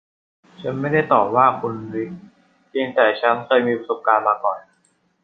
[0.61, 2.09] ฉันไม่ได้ต่อว่าคุณ ริค
[2.69, 4.57] เพียงแต่ฉันเคยมีประสบการณ์มาก่อน